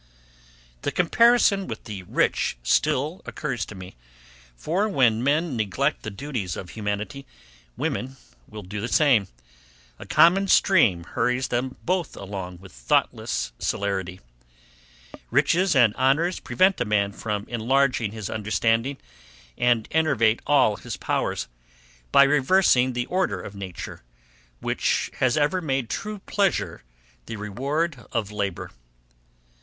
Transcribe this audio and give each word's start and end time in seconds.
The 0.81 0.91
comparison 0.91 1.67
with 1.67 1.83
the 1.83 2.01
rich 2.01 2.57
still 2.63 3.21
occurs 3.27 3.65
to 3.67 3.75
me; 3.75 3.95
for, 4.55 4.89
when 4.89 5.23
men 5.23 5.55
neglect 5.55 6.01
the 6.01 6.09
duties 6.09 6.55
of 6.57 6.71
humanity, 6.71 7.27
women 7.77 8.17
will 8.47 8.63
do 8.63 8.81
the 8.81 8.87
same; 8.87 9.27
a 9.99 10.07
common 10.07 10.47
stream 10.47 11.03
hurries 11.03 11.49
them 11.49 11.75
both 11.85 12.15
along 12.17 12.57
with 12.57 12.71
thoughtless 12.71 13.51
celerity. 13.59 14.21
Riches 15.29 15.75
and 15.75 15.95
honours 15.95 16.39
prevent 16.39 16.81
a 16.81 16.85
man 16.85 17.11
from 17.13 17.45
enlarging 17.47 18.11
his 18.11 18.27
understanding, 18.27 18.97
and 19.55 19.87
enervate 19.91 20.41
all 20.47 20.77
his 20.77 20.97
powers, 20.97 21.47
by 22.11 22.23
reversing 22.23 22.93
the 22.93 23.05
order 23.05 23.39
of 23.39 23.53
nature, 23.53 24.01
which 24.61 25.11
has 25.19 25.37
ever 25.37 25.61
made 25.61 25.91
true 25.91 26.17
pleasure 26.25 26.81
the 27.27 27.35
reward 27.35 28.07
of 28.11 28.31
labour. 28.31 28.71